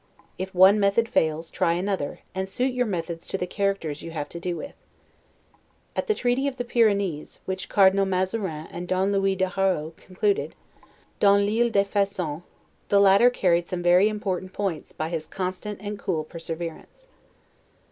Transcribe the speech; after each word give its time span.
If 0.39 0.55
one 0.55 0.79
method 0.79 1.07
fails, 1.07 1.51
try 1.51 1.73
another, 1.73 2.21
and 2.33 2.49
suit 2.49 2.73
your 2.73 2.87
methods 2.87 3.27
to 3.27 3.37
the 3.37 3.45
characters 3.45 4.01
you 4.01 4.09
have 4.09 4.29
to 4.29 4.39
do 4.39 4.57
with. 4.57 4.73
At 5.95 6.07
the 6.07 6.15
treaty 6.15 6.47
of 6.47 6.57
the 6.57 6.65
Pyrenees, 6.65 7.39
which 7.45 7.69
Cardinal 7.69 8.07
Mazarin 8.07 8.65
and 8.71 8.87
Don 8.87 9.11
Louis 9.11 9.35
de 9.35 9.47
Haro 9.47 9.93
concluded, 9.97 10.55
'dans 11.19 11.45
l'Isle 11.47 11.69
des 11.69 11.83
Faisans', 11.85 12.41
the 12.89 12.99
latter 12.99 13.29
carried 13.29 13.67
some 13.67 13.83
very 13.83 14.09
important 14.09 14.53
points 14.53 14.91
by 14.91 15.09
his 15.09 15.27
constant 15.27 15.79
and 15.79 15.99
cool 15.99 16.23
perseverance. 16.23 17.07